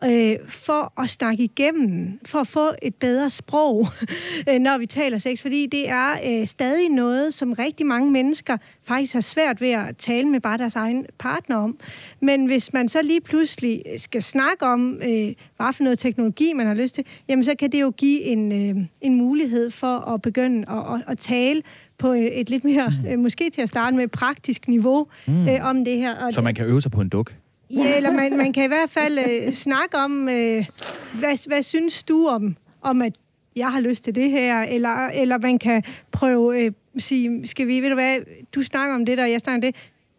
[0.03, 3.87] øh, for at snakke igennem, for at få et bedre sprog,
[4.49, 8.57] øh, når vi taler sex, fordi det er øh, stadig noget, som rigtig mange mennesker
[8.83, 11.77] faktisk har svært ved at tale med bare deres egen partner om.
[12.19, 16.67] Men hvis man så lige pludselig skal snakke om, øh, hvad for noget teknologi man
[16.67, 20.21] har lyst til, jamen så kan det jo give en, øh, en mulighed for at
[20.21, 21.61] begynde at, at, at tale
[21.97, 23.09] på et lidt mere, mm.
[23.09, 25.47] øh, måske til at starte med, praktisk niveau mm.
[25.47, 26.25] øh, om det her.
[26.25, 27.33] Og så man kan øve sig på en duk?
[27.69, 30.65] Ja, eller man, man kan i hvert fald øh, snakke om, øh,
[31.19, 33.13] hvad, hvad synes du om, om, at
[33.55, 37.81] jeg har lyst til det her, eller, eller man kan prøve øh, sige, skal vi,
[37.81, 38.17] ved du hvad,
[38.55, 39.75] du snakker om det der, jeg snakker om det,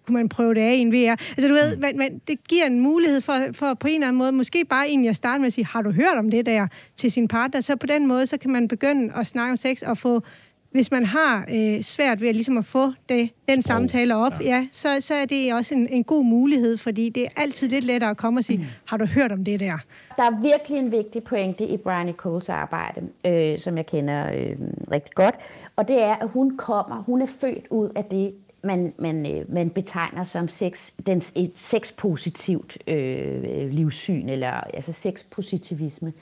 [0.07, 1.11] kunne man prøve det af i en VR.
[1.11, 4.19] Altså du ved, man, man, det giver en mulighed for, for på en eller anden
[4.19, 6.67] måde, måske bare egentlig at starte med at sige, har du hørt om det der
[6.97, 7.61] til sin partner?
[7.61, 10.23] Så på den måde, så kan man begynde at snakke om sex og få
[10.71, 13.63] hvis man har øh, svært ved at, ligesom at få det, den Sprog.
[13.63, 14.47] samtale op, ja.
[14.47, 17.85] Ja, så, så er det også en, en god mulighed, fordi det er altid lidt
[17.85, 18.65] lettere at komme og sige, mm.
[18.85, 19.79] har du hørt om det der?
[20.17, 24.57] Der er virkelig en vigtig pointe i Brian Nicoles arbejde, øh, som jeg kender øh,
[24.93, 25.35] rigtig godt,
[25.77, 29.53] og det er, at hun kommer, hun er født ud af det, man, man, øh,
[29.53, 36.13] man betegner som sex, den, et sexpositivt øh, livssyn, eller altså sexpositivisme,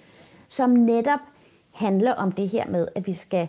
[0.48, 1.20] som netop
[1.74, 3.48] handler om det her med, at vi skal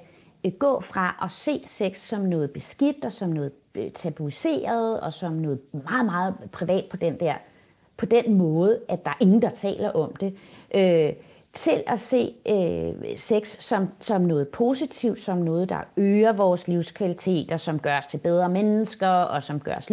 [0.59, 5.33] gå fra at se sex som noget beskidt og som noget øh, tabuiseret og som
[5.33, 7.33] noget meget, meget privat på den der
[7.97, 10.33] på den måde, at der er ingen, der taler om det,
[10.75, 11.13] øh,
[11.53, 17.51] til at se øh, sex som, som noget positivt, som noget, der øger vores livskvalitet,
[17.51, 19.89] og som gør os til bedre mennesker, og som gør os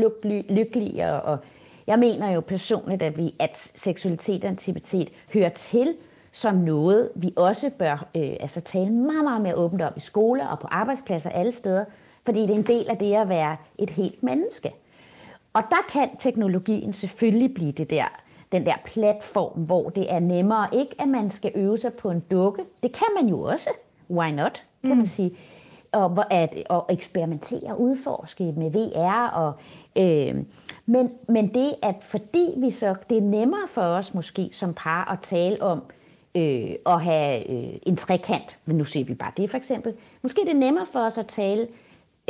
[0.48, 1.22] lykkeligere.
[1.22, 1.38] Og
[1.86, 5.94] jeg mener jo personligt, at, vi, at seksualitet og intimitet hører til
[6.34, 10.46] som noget, vi også bør øh, altså tale meget, meget mere åbent om i skoler
[10.48, 11.84] og på arbejdspladser alle steder,
[12.24, 14.72] fordi det er en del af det at være et helt menneske.
[15.52, 18.04] Og der kan teknologien selvfølgelig blive det der,
[18.52, 22.20] den der platform, hvor det er nemmere ikke, at man skal øve sig på en
[22.30, 22.62] dukke.
[22.82, 23.70] Det kan man jo også.
[24.10, 24.96] Why not, kan mm.
[24.96, 25.32] man sige.
[25.92, 29.28] Og at, og eksperimentere og udforske med VR.
[29.28, 29.52] Og,
[29.96, 30.44] øh,
[30.86, 35.12] men, men det, at fordi vi så, det er nemmere for os måske som par
[35.12, 35.82] at tale om,
[36.34, 39.94] øh, at have øh, en trekant, men nu ser vi bare det for eksempel.
[40.22, 41.68] Måske det er nemmere for os at tale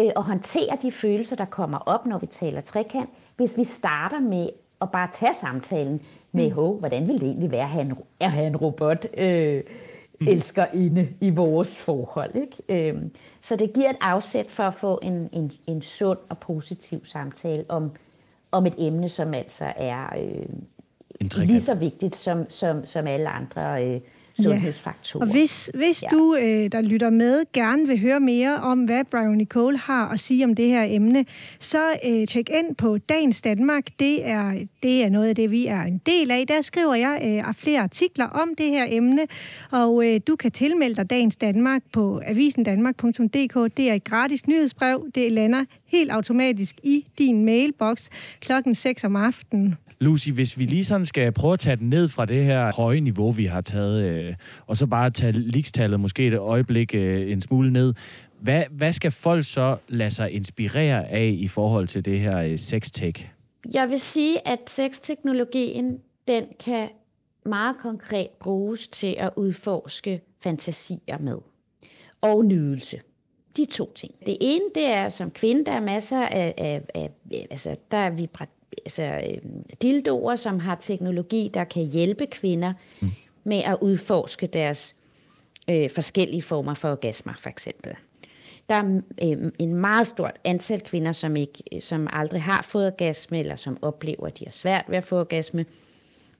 [0.00, 4.20] øh, og håndtere de følelser, der kommer op, når vi taler trekant, hvis vi starter
[4.20, 4.48] med
[4.80, 6.00] at bare tage samtalen
[6.32, 6.78] med, mm.
[6.78, 9.62] hvordan vil det egentlig være at have en, at have en robot øh,
[10.20, 10.28] mm.
[10.28, 12.34] elsker inde i vores forhold.
[12.34, 12.90] Ikke?
[12.90, 13.02] Øh,
[13.40, 17.64] så det giver et afsæt for at få en, en, en sund og positiv samtale
[17.68, 17.92] om,
[18.52, 20.46] om et emne, som altså er øh,
[21.20, 24.00] lige så vigtigt som, som, som alle andre øh,
[24.42, 25.26] sundhedsfaktorer.
[25.26, 25.30] Ja.
[25.30, 26.08] Og hvis, hvis ja.
[26.08, 30.20] du, øh, der lytter med, gerne vil høre mere om, hvad Brian Nicole har at
[30.20, 31.24] sige om det her emne,
[31.60, 33.84] så øh, tjek ind på Dagens Danmark.
[33.98, 36.46] Det er, det er noget af det, vi er en del af.
[36.46, 39.26] Der skriver jeg øh, flere artikler om det her emne,
[39.70, 43.76] og øh, du kan tilmelde dig Dagens Danmark på avisendanmark.dk.
[43.76, 45.06] Det er et gratis nyhedsbrev.
[45.14, 48.08] Det lander helt automatisk i din mailbox
[48.40, 49.74] klokken 6 om aftenen.
[50.04, 53.00] Lucy, hvis vi lige sådan skal prøve at tage den ned fra det her høje
[53.00, 54.34] niveau, vi har taget, øh,
[54.66, 57.94] og så bare tage likstallet måske et øjeblik øh, en smule ned.
[58.40, 62.58] Hvad, hvad skal folk så lade sig inspirere af i forhold til det her øh,
[62.58, 63.28] sextech?
[63.74, 66.88] Jeg vil sige, at sexteknologien, den kan
[67.46, 71.38] meget konkret bruges til at udforske fantasier med.
[72.20, 73.00] Og nydelse.
[73.56, 74.14] De to ting.
[74.26, 77.10] Det ene, det er som kvinde, der er masser af, af, af
[77.50, 78.46] altså der er vibra,
[78.84, 79.38] altså, øh,
[79.82, 83.10] dildoer, som har teknologi, der kan hjælpe kvinder mm.
[83.44, 84.94] med at udforske deres
[85.70, 87.92] øh, forskellige former for orgasmer, for eksempel.
[88.68, 93.38] Der er øh, en meget stort antal kvinder, som, ikke, som aldrig har fået orgasme,
[93.38, 95.66] eller som oplever, at de har svært ved at få orgasme.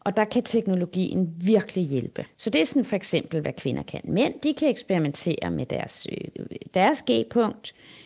[0.00, 2.24] Og der kan teknologien virkelig hjælpe.
[2.36, 4.00] Så det er sådan for eksempel, hvad kvinder kan.
[4.04, 8.03] Mænd, de kan eksperimentere med deres, øh, deres G-punkt, øh,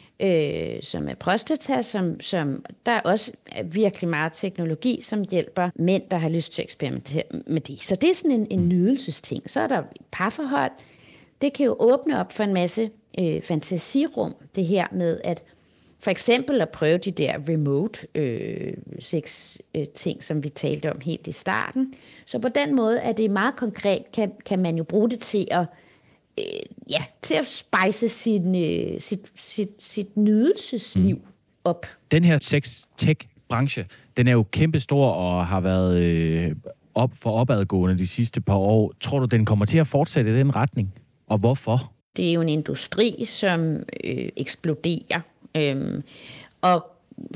[0.82, 3.32] som er prostata, som, som der er også
[3.64, 7.80] virkelig meget teknologi, som hjælper mænd, der har lyst til at eksperimentere med det.
[7.80, 9.50] Så det er sådan en, en nydelsesting.
[9.50, 10.72] Så er der parforhold.
[11.42, 15.42] Det kan jo åbne op for en masse øh, fantasirum, det her med at
[16.00, 21.00] for eksempel at prøve de der remote øh, sex øh, ting, som vi talte om
[21.00, 21.94] helt i starten.
[22.26, 25.48] Så på den måde er det meget konkret, kan, kan man jo bruge det til
[25.50, 25.64] at
[26.38, 31.22] øh, ja, til at spejse sin, øh, sit, sit, sit nydelsesliv mm.
[31.64, 31.86] op.
[32.10, 36.56] Den her sex-tech-branche, den er jo kæmpestor og har været øh,
[36.94, 38.92] op for opadgående de sidste par år.
[39.00, 40.94] Tror du, den kommer til at fortsætte i den retning?
[41.26, 41.92] Og hvorfor?
[42.16, 45.20] Det er jo en industri, som øh, eksploderer.
[45.56, 46.02] Øhm,
[46.60, 46.86] og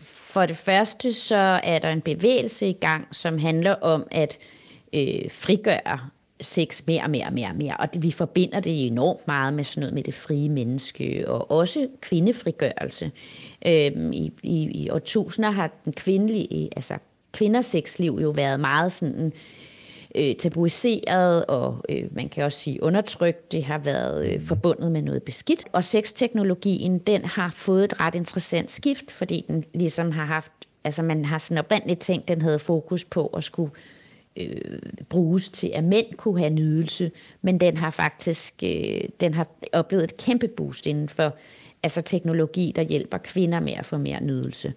[0.03, 4.39] for det første, så er der en bevægelse i gang, som handler om at
[4.93, 5.99] øh, frigøre
[6.43, 7.77] sex mere og mere og mere og mere.
[7.77, 11.51] Og det, vi forbinder det enormt meget med sådan noget med det frie menneske, og
[11.51, 13.11] også kvindefrigørelse.
[13.67, 16.95] Øhm, i, i, I årtusinder har den kvindelige, øh, altså
[17.33, 19.33] kvinders sexliv jo været meget sådan
[20.15, 23.53] øh, tabuiseret, og øh, man kan også sige undertrykt.
[23.53, 25.65] Det har været øh, forbundet med noget beskidt.
[25.73, 30.53] Og sexteknologien, den har fået et ret interessant skift, fordi den ligesom har haft,
[30.85, 33.71] altså man har sådan oprindeligt tænkt, den havde fokus på at skulle
[34.37, 37.11] øh, bruges til, at mænd kunne have nydelse,
[37.43, 41.37] men den har faktisk øh, den har oplevet et kæmpe boost inden for
[41.83, 44.73] altså teknologi, der hjælper kvinder med at få mere nydelse.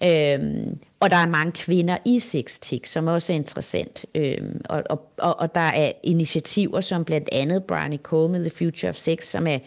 [0.00, 0.34] Ja.
[0.34, 4.06] Øhm, og der er mange kvinder i sextik, som også er interessant.
[4.14, 8.50] Øhm, og, og, og, og der er initiativer som blandt andet Brian Cole med The
[8.50, 9.58] Future of Sex, som er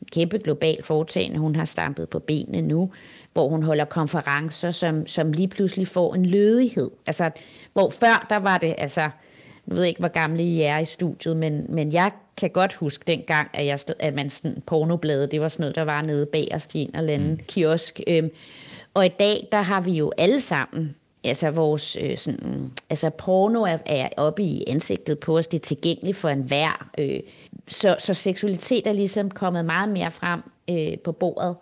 [0.00, 2.90] en kæmpe global foretagende, hun har stampet på benene nu,
[3.32, 6.90] hvor hun holder konferencer, som, som lige pludselig får en lødighed.
[7.06, 7.30] Altså,
[7.72, 11.36] hvor før, der var det, altså, jeg ved ikke, hvor gamle I er i studiet,
[11.36, 15.40] men, men jeg kan godt huske dengang, at, jeg stod, at man sådan, pornobladet, det
[15.40, 17.40] var sådan noget, der var nede bag os i en eller anden mm.
[17.48, 18.00] kiosk.
[18.06, 18.30] Øhm,
[18.94, 20.94] og i dag, der har vi jo alle sammen,
[21.26, 25.62] altså vores, øh, sådan, altså porno er, er oppe i ansigtet på os, det er
[25.62, 26.90] tilgængeligt for enhver.
[26.98, 27.20] Øh,
[27.68, 31.56] så, så seksualitet er ligesom kommet meget mere frem øh, på bordet.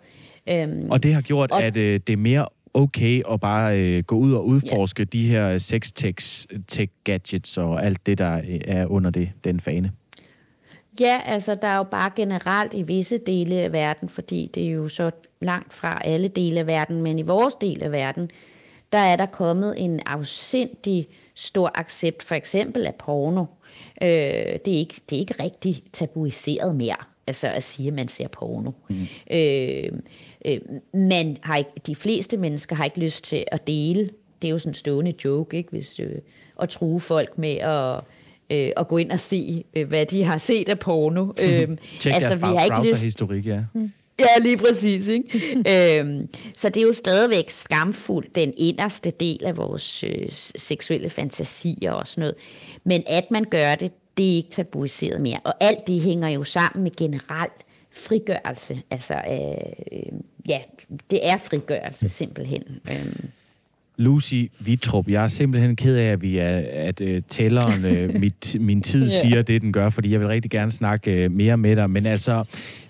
[0.49, 4.03] Øhm, og det har gjort, og, at øh, det er mere okay at bare øh,
[4.03, 5.05] gå ud og udforske ja.
[5.17, 5.91] de her sex
[6.67, 9.91] tech, gadgets og alt det, der øh, er under det, den fane?
[10.99, 14.71] Ja, altså der er jo bare generelt i visse dele af verden, fordi det er
[14.71, 18.29] jo så langt fra alle dele af verden, men i vores del af verden,
[18.91, 23.45] der er der kommet en afsindig stor accept, for eksempel af porno.
[24.01, 24.09] Øh,
[24.65, 26.95] det, er ikke, det er ikke rigtig tabuiseret mere,
[27.27, 28.71] altså at sige, at man ser porno.
[28.89, 28.95] Mm.
[29.31, 29.91] Øh,
[30.45, 30.59] øh,
[30.93, 34.09] men har ikke, de fleste mennesker har ikke lyst til at dele.
[34.41, 35.69] Det er jo sådan en stående joke, ikke?
[35.69, 36.15] Hvis, øh,
[36.61, 38.01] at true folk med at
[38.49, 41.23] øh, at gå ind og se, øh, hvad de har set af porno.
[41.41, 43.03] øhm, altså, vi har ikke lyst...
[43.03, 43.63] historik, ja.
[43.73, 43.91] Mm.
[44.19, 45.07] Ja, lige præcis.
[45.07, 45.39] Ikke?
[45.99, 51.91] øhm, så det er jo stadigvæk skamfuldt, den inderste del af vores øh, seksuelle fantasier
[51.91, 52.35] og sådan noget.
[52.83, 55.39] Men at man gør det, det er ikke tabuiseret mere.
[55.43, 58.81] Og alt det hænger jo sammen med generelt frigørelse.
[58.91, 60.19] Altså, øh,
[60.49, 60.59] ja,
[61.11, 62.63] det er frigørelse simpelthen.
[62.91, 63.29] Øhm.
[63.97, 68.55] Lucy Vitrup, jeg er simpelthen ked af, at, vi er, at uh, tælleren, uh, mit,
[68.59, 71.75] min tid siger det, den gør, fordi jeg vil rigtig gerne snakke uh, mere med
[71.75, 71.89] dig.
[71.89, 72.43] Men altså,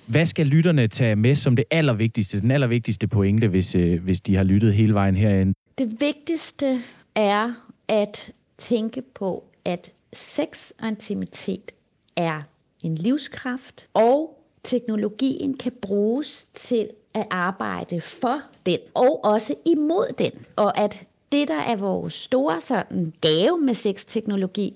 [0.08, 4.36] hvad skal lytterne tage med som det allervigtigste, den allervigtigste pointe, hvis, øh, hvis de
[4.36, 5.56] har lyttet hele vejen herind?
[5.78, 6.82] Det vigtigste
[7.16, 7.54] er
[7.88, 11.72] at tænke på, at sex og intimitet
[12.16, 12.42] er
[12.84, 20.32] en livskraft, og teknologien kan bruges til at arbejde for den, og også imod den.
[20.56, 24.74] Og at det, der er vores store sådan, gave med sexteknologi,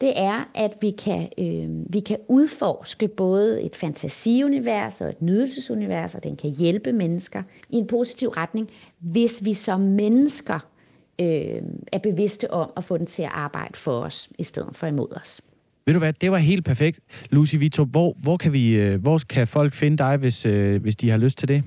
[0.00, 6.14] det er, at vi kan, øh, vi kan udforske både et fantasiunivers og et nydelsesunivers,
[6.14, 10.58] og den kan hjælpe mennesker i en positiv retning, hvis vi som mennesker
[11.20, 14.86] øh, er bevidste om at få den til at arbejde for os, i stedet for
[14.86, 15.40] imod os.
[15.86, 17.00] Ved du hvad, det var helt perfekt.
[17.30, 20.96] Lucy Vito, hvor, hvor, kan, vi, øh, hvor kan folk finde dig, hvis, øh, hvis
[20.96, 21.64] de har lyst til det?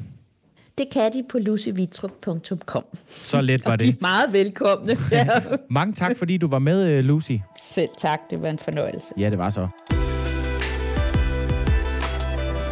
[0.78, 2.84] Det kan de på lucyvitrup.com.
[3.08, 3.86] Så let var Og det.
[3.88, 4.98] de er meget velkomne.
[5.70, 7.32] Mange tak, fordi du var med, øh, Lucy.
[7.74, 9.14] Selv tak, det var en fornøjelse.
[9.18, 9.68] Ja, det var så.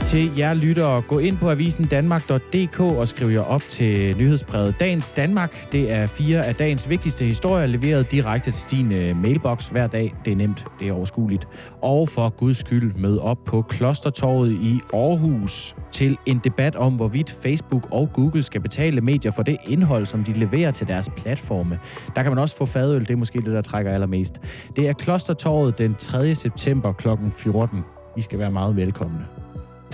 [0.06, 5.10] Til jer lyttere, gå ind på avisen danmark.dk og skriv jer op til nyhedsbrevet Dagens
[5.10, 5.72] Danmark.
[5.72, 10.14] Det er fire af dagens vigtigste historier, leveret direkte til din øh, mailbox hver dag.
[10.26, 11.48] Det er nemt, det er overskueligt.
[11.82, 17.38] Og for guds skyld, mød op på Klostertorvet i Aarhus til en debat om, hvorvidt
[17.44, 21.80] Facebook og Google skal betale medier for det indhold, som de leverer til deres platforme.
[22.16, 24.34] Der kan man også få fadøl, det er måske det, der trækker allermest.
[24.76, 26.36] Det er Klostertorvet den 3.
[26.36, 27.08] september kl.
[27.38, 27.84] 14.
[28.18, 29.45] I skal være meget velkomne.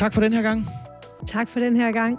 [0.02, 0.68] Tak for den her gang.
[1.28, 2.18] Tak for den her gang.